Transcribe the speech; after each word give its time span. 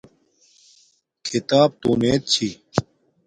کھتاپ 1.25 1.71
تونیت 1.81 2.21
چھی 2.31 2.49